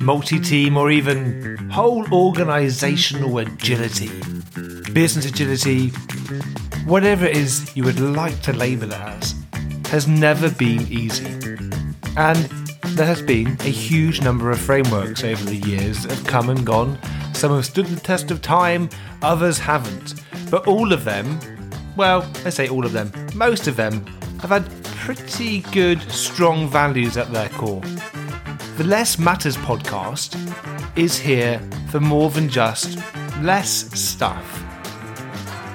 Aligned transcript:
multi 0.00 0.40
team, 0.40 0.76
or 0.76 0.90
even 0.90 1.56
whole 1.70 2.04
organizational 2.12 3.38
agility, 3.38 4.10
business 4.92 5.26
agility, 5.26 5.88
whatever 6.84 7.26
it 7.26 7.36
is 7.36 7.74
you 7.76 7.84
would 7.84 8.00
like 8.00 8.40
to 8.42 8.52
label 8.52 8.92
it 8.92 9.00
as, 9.00 9.34
has 9.86 10.08
never 10.08 10.50
been 10.50 10.82
easy. 10.88 11.26
And 12.16 12.38
there 12.96 13.06
has 13.06 13.22
been 13.22 13.56
a 13.60 13.70
huge 13.70 14.20
number 14.20 14.50
of 14.50 14.58
frameworks 14.58 15.24
over 15.24 15.44
the 15.44 15.56
years 15.56 16.02
that 16.02 16.12
have 16.12 16.26
come 16.26 16.50
and 16.50 16.66
gone. 16.66 16.98
Some 17.32 17.52
have 17.52 17.64
stood 17.64 17.86
the 17.86 18.00
test 18.00 18.30
of 18.30 18.42
time, 18.42 18.90
others 19.22 19.58
haven't. 19.58 20.14
But 20.50 20.66
all 20.66 20.92
of 20.92 21.04
them, 21.04 21.40
well, 21.96 22.30
I 22.44 22.50
say 22.50 22.68
all 22.68 22.84
of 22.84 22.92
them, 22.92 23.10
most 23.34 23.66
of 23.66 23.76
them, 23.76 24.04
have 24.40 24.50
had 24.50 24.81
pretty 25.02 25.62
good, 25.72 26.00
strong 26.12 26.68
values 26.68 27.16
at 27.16 27.32
their 27.32 27.48
core. 27.48 27.80
The 28.76 28.84
LeSS 28.84 29.18
Matters 29.18 29.56
podcast 29.56 30.36
is 30.96 31.18
here 31.18 31.58
for 31.90 31.98
more 31.98 32.30
than 32.30 32.48
just 32.48 32.98
LeSS 33.40 33.96
stuff. 33.96 34.64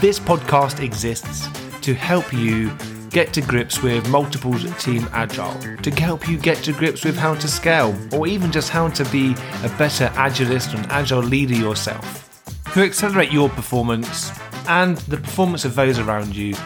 This 0.00 0.18
podcast 0.18 0.82
exists 0.82 1.46
to 1.82 1.94
help 1.94 2.32
you 2.32 2.76
get 3.10 3.32
to 3.34 3.40
grips 3.42 3.80
with 3.80 4.08
multiple 4.08 4.58
team 4.80 5.06
agile, 5.12 5.56
to 5.76 5.90
help 5.92 6.28
you 6.28 6.36
get 6.36 6.56
to 6.64 6.72
grips 6.72 7.04
with 7.04 7.16
how 7.16 7.36
to 7.36 7.46
scale, 7.46 7.96
or 8.12 8.26
even 8.26 8.50
just 8.50 8.70
how 8.70 8.88
to 8.88 9.04
be 9.10 9.34
a 9.62 9.72
better 9.78 10.08
agilist 10.14 10.74
and 10.74 10.84
agile 10.90 11.22
leader 11.22 11.54
yourself. 11.54 12.42
To 12.74 12.82
accelerate 12.82 13.30
your 13.30 13.50
performance 13.50 14.32
and 14.66 14.96
the 14.96 15.18
performance 15.18 15.64
of 15.64 15.76
those 15.76 16.00
around 16.00 16.34
you, 16.34 16.56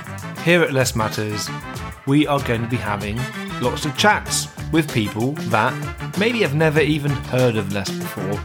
here 0.42 0.62
at 0.62 0.70
LeSS 0.70 0.96
Matters, 0.96 1.50
we 2.06 2.26
are 2.26 2.40
going 2.44 2.62
to 2.62 2.68
be 2.68 2.76
having 2.76 3.16
lots 3.60 3.84
of 3.84 3.96
chats 3.96 4.48
with 4.72 4.92
people 4.92 5.32
that 5.50 5.74
maybe 6.18 6.40
have 6.42 6.54
never 6.54 6.80
even 6.80 7.10
heard 7.10 7.56
of 7.56 7.72
LeSS 7.72 7.98
before, 7.98 8.40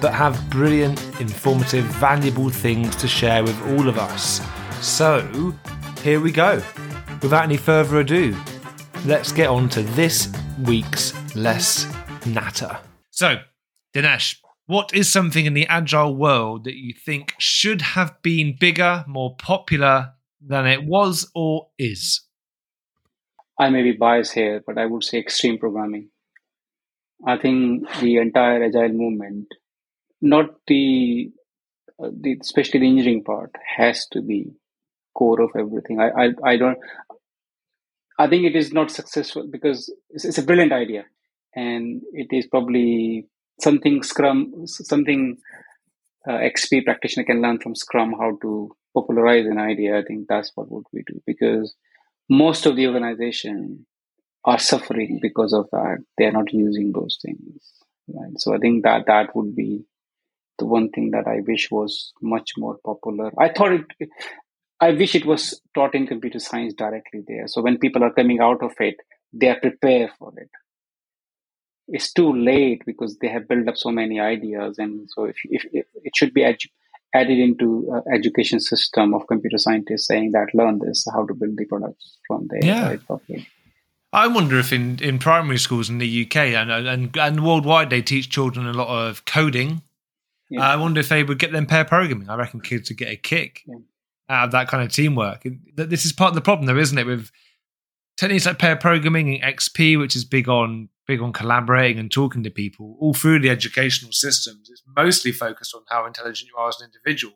but 0.00 0.12
have 0.12 0.38
brilliant, 0.50 1.00
informative, 1.20 1.84
valuable 1.84 2.50
things 2.50 2.94
to 2.96 3.08
share 3.08 3.42
with 3.42 3.60
all 3.68 3.88
of 3.88 3.98
us. 3.98 4.40
So, 4.80 5.54
here 6.02 6.20
we 6.20 6.32
go. 6.32 6.62
Without 7.22 7.44
any 7.44 7.56
further 7.56 8.00
ado, 8.00 8.36
let's 9.04 9.32
get 9.32 9.48
on 9.48 9.68
to 9.70 9.82
this 9.82 10.32
week's 10.64 11.12
LeSS 11.34 11.86
Natter. 12.26 12.78
So, 13.10 13.38
Dinesh, 13.94 14.36
what 14.66 14.94
is 14.94 15.12
something 15.12 15.46
in 15.46 15.54
the 15.54 15.66
agile 15.66 16.16
world 16.16 16.64
that 16.64 16.74
you 16.74 16.94
think 16.94 17.34
should 17.38 17.82
have 17.82 18.20
been 18.22 18.56
bigger, 18.58 19.04
more 19.06 19.36
popular 19.36 20.14
than 20.44 20.66
it 20.66 20.84
was 20.84 21.30
or 21.34 21.68
is? 21.78 22.22
I 23.58 23.70
may 23.70 23.82
be 23.82 23.92
biased 23.92 24.32
here, 24.34 24.62
but 24.66 24.78
I 24.78 24.86
would 24.86 25.04
say 25.04 25.18
extreme 25.18 25.58
programming. 25.58 26.10
I 27.26 27.38
think 27.38 27.88
the 28.00 28.18
entire 28.18 28.62
agile 28.64 28.88
movement, 28.88 29.46
not 30.20 30.46
the, 30.66 31.30
uh, 32.02 32.10
the 32.20 32.36
especially 32.40 32.80
the 32.80 32.88
engineering 32.88 33.24
part, 33.24 33.52
has 33.76 34.06
to 34.08 34.20
be 34.20 34.52
core 35.14 35.40
of 35.40 35.50
everything. 35.56 36.00
I, 36.00 36.08
I, 36.08 36.28
I 36.44 36.56
don't. 36.56 36.78
I 38.18 38.28
think 38.28 38.44
it 38.44 38.56
is 38.56 38.72
not 38.72 38.90
successful 38.90 39.46
because 39.50 39.92
it's, 40.10 40.24
it's 40.24 40.38
a 40.38 40.42
brilliant 40.42 40.72
idea, 40.72 41.04
and 41.54 42.02
it 42.12 42.28
is 42.30 42.46
probably 42.46 43.28
something 43.60 44.02
Scrum, 44.02 44.66
something 44.66 45.38
uh, 46.28 46.32
XP 46.32 46.84
practitioner 46.84 47.24
can 47.24 47.40
learn 47.40 47.60
from 47.60 47.74
Scrum 47.74 48.12
how 48.12 48.36
to 48.42 48.76
popularize 48.94 49.46
an 49.46 49.58
idea. 49.58 49.98
I 49.98 50.02
think 50.02 50.26
that's 50.28 50.52
what 50.54 50.70
would 50.70 50.86
we 50.92 51.04
do 51.06 51.20
because 51.26 51.74
most 52.28 52.66
of 52.66 52.76
the 52.76 52.86
organization 52.86 53.86
are 54.44 54.58
suffering 54.58 55.18
because 55.22 55.52
of 55.52 55.68
that. 55.72 55.98
They 56.18 56.26
are 56.26 56.32
not 56.32 56.52
using 56.52 56.92
those 56.92 57.18
things. 57.22 57.62
Right. 58.08 58.38
So 58.38 58.54
I 58.54 58.58
think 58.58 58.84
that 58.84 59.06
that 59.06 59.34
would 59.34 59.56
be 59.56 59.84
the 60.58 60.66
one 60.66 60.90
thing 60.90 61.10
that 61.12 61.26
I 61.26 61.40
wish 61.46 61.70
was 61.70 62.12
much 62.22 62.52
more 62.56 62.78
popular. 62.84 63.32
I 63.38 63.48
thought 63.48 63.72
it, 63.72 64.10
I 64.80 64.90
wish 64.92 65.14
it 65.14 65.26
was 65.26 65.60
taught 65.74 65.94
in 65.94 66.06
computer 66.06 66.38
science 66.38 66.74
directly 66.74 67.22
there. 67.26 67.48
So 67.48 67.62
when 67.62 67.78
people 67.78 68.04
are 68.04 68.12
coming 68.12 68.40
out 68.40 68.62
of 68.62 68.72
it, 68.80 68.96
they 69.32 69.48
are 69.48 69.58
prepared 69.60 70.10
for 70.18 70.32
it. 70.36 70.50
It's 71.88 72.12
too 72.12 72.32
late 72.32 72.82
because 72.86 73.18
they 73.18 73.28
have 73.28 73.48
built 73.48 73.68
up 73.68 73.76
so 73.76 73.90
many 73.90 74.18
ideas, 74.20 74.78
and 74.78 75.08
so 75.10 75.24
if, 75.24 75.36
if, 75.44 75.64
if 75.72 75.86
it 76.02 76.16
should 76.16 76.32
be 76.32 76.42
edu- 76.42 76.70
added 77.14 77.38
into 77.38 77.88
uh, 77.92 78.00
education 78.12 78.60
system 78.60 79.14
of 79.14 79.26
computer 79.26 79.56
scientists 79.56 80.06
saying 80.06 80.32
that 80.32 80.54
learn 80.54 80.80
this 80.80 81.06
how 81.12 81.24
to 81.24 81.34
build 81.34 81.56
the 81.56 81.64
products 81.64 82.18
from 82.26 82.46
there 82.50 82.64
yeah. 82.64 82.96
Right, 83.08 83.46
I 84.12 84.28
wonder 84.28 84.58
if 84.60 84.72
in, 84.72 84.98
in 85.02 85.18
primary 85.18 85.58
schools 85.58 85.90
in 85.90 85.98
the 85.98 86.24
UK 86.24 86.36
and, 86.36 86.70
and 86.70 87.16
and 87.16 87.44
worldwide 87.44 87.90
they 87.90 88.00
teach 88.00 88.30
children 88.30 88.66
a 88.66 88.72
lot 88.72 88.88
of 88.88 89.24
coding. 89.24 89.82
Yeah. 90.50 90.60
I 90.60 90.76
wonder 90.76 91.00
if 91.00 91.08
they 91.08 91.24
would 91.24 91.40
get 91.40 91.50
them 91.50 91.66
pair 91.66 91.84
programming. 91.84 92.30
I 92.30 92.36
reckon 92.36 92.60
kids 92.60 92.90
would 92.90 92.98
get 92.98 93.08
a 93.08 93.16
kick 93.16 93.62
yeah. 93.66 93.76
out 94.28 94.44
of 94.44 94.50
that 94.52 94.68
kind 94.68 94.84
of 94.84 94.92
teamwork. 94.92 95.44
This 95.74 96.04
is 96.04 96.12
part 96.12 96.28
of 96.28 96.36
the 96.36 96.42
problem, 96.42 96.66
though, 96.66 96.78
isn't 96.78 96.96
it? 96.96 97.06
With 97.06 97.32
techniques 98.16 98.46
like 98.46 98.58
pair 98.58 98.76
programming 98.76 99.40
and 99.40 99.56
XP, 99.56 99.98
which 99.98 100.16
is 100.16 100.24
big 100.24 100.48
on 100.48 100.88
big 101.06 101.20
on 101.20 101.32
collaborating 101.32 101.98
and 101.98 102.10
talking 102.10 102.42
to 102.42 102.50
people 102.50 102.96
all 102.98 103.12
through 103.12 103.38
the 103.38 103.50
educational 103.50 104.12
systems. 104.12 104.70
It's 104.70 104.82
mostly 104.96 105.32
focused 105.32 105.74
on 105.74 105.82
how 105.88 106.06
intelligent 106.06 106.48
you 106.48 106.56
are 106.56 106.68
as 106.68 106.80
an 106.80 106.86
individual. 106.86 107.34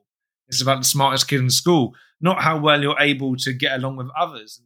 It's 0.48 0.62
about 0.62 0.78
the 0.78 0.84
smartest 0.84 1.28
kid 1.28 1.40
in 1.40 1.50
school, 1.50 1.94
not 2.20 2.42
how 2.42 2.58
well 2.58 2.80
you're 2.80 2.98
able 2.98 3.36
to 3.36 3.52
get 3.52 3.78
along 3.78 3.96
with 3.96 4.08
others. 4.18 4.62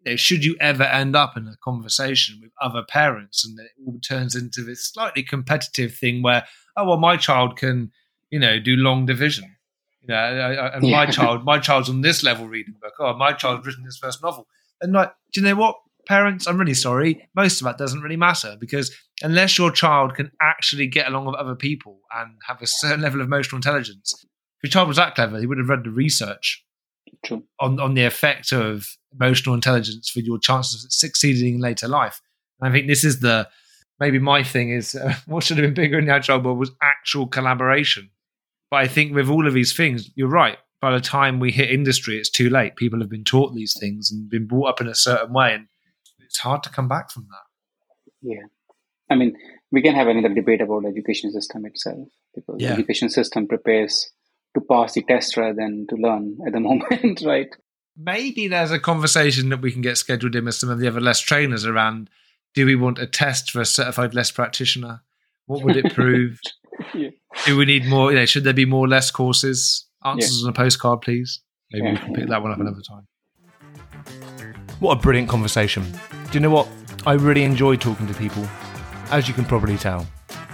You 0.00 0.12
know, 0.12 0.16
should 0.16 0.44
you 0.44 0.56
ever 0.60 0.82
end 0.82 1.16
up 1.16 1.36
in 1.36 1.48
a 1.48 1.56
conversation 1.64 2.38
with 2.42 2.50
other 2.60 2.82
parents 2.86 3.46
and 3.46 3.58
it 3.58 3.70
all 3.86 3.98
turns 4.00 4.36
into 4.36 4.62
this 4.62 4.86
slightly 4.86 5.22
competitive 5.22 5.94
thing 5.94 6.22
where, 6.22 6.44
oh 6.76 6.86
well, 6.86 6.98
my 6.98 7.16
child 7.16 7.56
can, 7.56 7.90
you 8.28 8.38
know, 8.38 8.60
do 8.60 8.76
long 8.76 9.06
division. 9.06 9.56
You 10.02 10.08
know, 10.08 10.70
and 10.74 10.86
yeah. 10.86 10.96
my 10.96 11.06
child, 11.06 11.46
my 11.46 11.58
child's 11.58 11.88
on 11.88 12.02
this 12.02 12.22
level 12.22 12.46
reading 12.46 12.74
book. 12.78 12.92
Oh, 13.00 13.16
my 13.16 13.32
child's 13.32 13.66
written 13.66 13.84
this 13.84 13.96
first 13.96 14.22
novel. 14.22 14.46
And 14.80 14.92
like, 14.92 15.12
do 15.32 15.40
you 15.40 15.46
know 15.46 15.56
what? 15.56 15.76
parents, 16.06 16.46
I'm 16.46 16.58
really 16.58 16.74
sorry, 16.74 17.28
most 17.34 17.60
of 17.60 17.64
that 17.64 17.78
doesn't 17.78 18.00
really 18.00 18.16
matter 18.16 18.56
because 18.58 18.94
unless 19.22 19.58
your 19.58 19.70
child 19.70 20.14
can 20.14 20.30
actually 20.40 20.86
get 20.86 21.08
along 21.08 21.26
with 21.26 21.36
other 21.36 21.54
people 21.54 22.00
and 22.14 22.36
have 22.46 22.60
a 22.62 22.66
certain 22.66 23.00
level 23.00 23.20
of 23.20 23.26
emotional 23.26 23.58
intelligence, 23.58 24.14
if 24.22 24.28
your 24.62 24.70
child 24.70 24.88
was 24.88 24.96
that 24.96 25.14
clever, 25.14 25.38
he 25.38 25.46
would 25.46 25.58
have 25.58 25.68
read 25.68 25.84
the 25.84 25.90
research 25.90 26.64
True. 27.24 27.44
on 27.60 27.80
on 27.80 27.94
the 27.94 28.04
effect 28.04 28.52
of 28.52 28.88
emotional 29.12 29.54
intelligence 29.54 30.08
for 30.08 30.20
your 30.20 30.38
chances 30.38 30.84
of 30.84 30.92
succeeding 30.92 31.54
in 31.54 31.60
later 31.60 31.88
life. 31.88 32.20
And 32.60 32.68
I 32.68 32.72
think 32.72 32.86
this 32.86 33.04
is 33.04 33.20
the 33.20 33.48
maybe 34.00 34.18
my 34.18 34.42
thing 34.42 34.70
is 34.70 34.94
uh, 34.94 35.14
what 35.26 35.44
should 35.44 35.58
have 35.58 35.66
been 35.66 35.74
bigger 35.74 35.98
in 35.98 36.06
the 36.06 36.12
agile 36.12 36.40
world 36.40 36.58
was 36.58 36.72
actual 36.82 37.26
collaboration. 37.26 38.10
But 38.70 38.78
I 38.78 38.88
think 38.88 39.14
with 39.14 39.28
all 39.28 39.46
of 39.46 39.54
these 39.54 39.72
things, 39.72 40.10
you're 40.16 40.28
right. 40.28 40.58
By 40.84 40.92
the 40.92 41.00
time 41.00 41.40
we 41.40 41.50
hit 41.50 41.70
industry, 41.70 42.18
it's 42.18 42.28
too 42.28 42.50
late. 42.50 42.76
People 42.76 43.00
have 43.00 43.08
been 43.08 43.24
taught 43.24 43.54
these 43.54 43.74
things 43.80 44.12
and 44.12 44.28
been 44.28 44.46
brought 44.46 44.68
up 44.68 44.80
in 44.82 44.86
a 44.86 44.94
certain 44.94 45.32
way, 45.32 45.54
and 45.54 45.66
it's 46.20 46.40
hard 46.40 46.62
to 46.64 46.68
come 46.68 46.88
back 46.88 47.10
from 47.10 47.26
that. 47.30 48.20
Yeah. 48.20 48.42
I 49.08 49.14
mean, 49.14 49.34
we 49.72 49.80
can 49.80 49.94
have 49.94 50.08
another 50.08 50.34
debate 50.34 50.60
about 50.60 50.84
education 50.84 51.32
system 51.32 51.64
itself 51.64 52.08
because 52.34 52.56
yeah. 52.58 52.74
education 52.74 53.08
system 53.08 53.48
prepares 53.48 54.10
to 54.52 54.60
pass 54.60 54.92
the 54.92 55.00
test 55.00 55.38
rather 55.38 55.54
than 55.54 55.86
to 55.88 55.96
learn 55.96 56.36
at 56.46 56.52
the 56.52 56.60
moment, 56.60 57.22
right? 57.24 57.48
Maybe 57.96 58.46
there's 58.46 58.70
a 58.70 58.78
conversation 58.78 59.48
that 59.48 59.62
we 59.62 59.72
can 59.72 59.80
get 59.80 59.96
scheduled 59.96 60.36
in 60.36 60.44
with 60.44 60.54
some 60.54 60.68
of 60.68 60.80
the 60.80 60.86
other 60.86 61.00
LeSS 61.00 61.20
trainers 61.20 61.64
around 61.64 62.10
do 62.52 62.66
we 62.66 62.76
want 62.76 62.98
a 62.98 63.06
test 63.06 63.50
for 63.50 63.62
a 63.62 63.64
certified 63.64 64.12
LeSS 64.12 64.32
practitioner? 64.32 65.02
What 65.46 65.64
would 65.64 65.78
it 65.78 65.94
prove? 65.94 66.40
yeah. 66.92 67.08
Do 67.46 67.56
we 67.56 67.64
need 67.64 67.86
more? 67.86 68.12
You 68.12 68.18
know, 68.18 68.26
should 68.26 68.44
there 68.44 68.52
be 68.52 68.66
more 68.66 68.86
LeSS 68.86 69.12
courses? 69.14 69.86
Answers 70.04 70.40
yeah. 70.40 70.46
on 70.46 70.50
a 70.50 70.52
postcard, 70.52 71.00
please. 71.00 71.40
Maybe 71.72 71.86
yeah. 71.86 71.92
we 71.92 71.98
can 71.98 72.14
pick 72.14 72.28
that 72.28 72.42
one 72.42 72.52
up 72.52 72.60
another 72.60 72.82
time. 72.86 73.06
What 74.80 74.98
a 74.98 75.00
brilliant 75.00 75.28
conversation. 75.28 75.84
Do 75.90 76.34
you 76.34 76.40
know 76.40 76.50
what? 76.50 76.68
I 77.06 77.14
really 77.14 77.44
enjoy 77.44 77.76
talking 77.76 78.06
to 78.06 78.14
people, 78.14 78.46
as 79.10 79.28
you 79.28 79.34
can 79.34 79.44
probably 79.44 79.76
tell. 79.76 80.06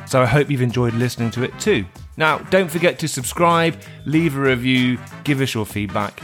So 0.06 0.20
I 0.20 0.26
hope 0.26 0.50
you've 0.50 0.62
enjoyed 0.62 0.94
listening 0.94 1.30
to 1.32 1.42
it 1.42 1.58
too. 1.60 1.84
Now, 2.16 2.38
don't 2.38 2.70
forget 2.70 2.98
to 2.98 3.08
subscribe, 3.08 3.80
leave 4.04 4.36
a 4.36 4.40
review, 4.40 4.98
give 5.24 5.40
us 5.40 5.54
your 5.54 5.64
feedback. 5.64 6.20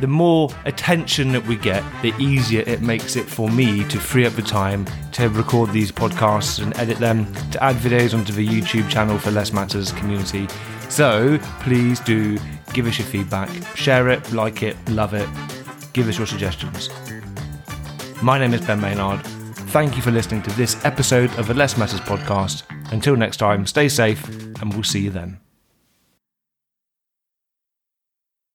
The 0.00 0.06
more 0.06 0.50
attention 0.64 1.32
that 1.32 1.46
we 1.46 1.56
get, 1.56 1.82
the 2.02 2.12
easier 2.18 2.62
it 2.66 2.82
makes 2.82 3.16
it 3.16 3.24
for 3.24 3.48
me 3.48 3.84
to 3.88 3.98
free 3.98 4.26
up 4.26 4.34
the 4.34 4.42
time 4.42 4.84
to 5.12 5.28
record 5.28 5.70
these 5.70 5.92
podcasts 5.92 6.62
and 6.62 6.76
edit 6.76 6.98
them, 6.98 7.32
to 7.52 7.62
add 7.62 7.76
videos 7.76 8.12
onto 8.12 8.32
the 8.32 8.46
YouTube 8.46 8.88
channel 8.90 9.18
for 9.18 9.30
LeSS 9.30 9.52
Matters 9.52 9.92
community. 9.92 10.48
So 10.88 11.38
please 11.60 12.00
do 12.00 12.38
give 12.72 12.86
us 12.86 12.98
your 12.98 13.06
feedback, 13.06 13.48
share 13.76 14.08
it, 14.08 14.32
like 14.32 14.62
it, 14.62 14.76
love 14.88 15.14
it, 15.14 15.28
give 15.92 16.08
us 16.08 16.18
your 16.18 16.26
suggestions. 16.26 16.88
My 18.22 18.38
name 18.38 18.54
is 18.54 18.60
Ben 18.60 18.80
Maynard. 18.80 19.24
Thank 19.72 19.96
you 19.96 20.02
for 20.02 20.10
listening 20.10 20.42
to 20.42 20.50
this 20.50 20.82
episode 20.84 21.30
of 21.38 21.48
the 21.48 21.54
LeSS 21.54 21.78
Matters 21.78 22.00
podcast. 22.00 22.62
Until 22.92 23.16
next 23.16 23.38
time, 23.38 23.66
stay 23.66 23.88
safe 23.88 24.26
and 24.60 24.72
we'll 24.72 24.84
see 24.84 25.00
you 25.00 25.10
then. 25.10 25.41